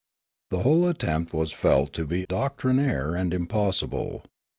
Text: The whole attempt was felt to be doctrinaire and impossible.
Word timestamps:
The 0.49 0.63
whole 0.63 0.87
attempt 0.87 1.31
was 1.31 1.51
felt 1.51 1.93
to 1.93 2.07
be 2.07 2.25
doctrinaire 2.25 3.13
and 3.13 3.31
impossible. 3.31 4.23